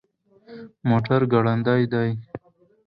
[0.89, 2.09] موټر ګړندی دی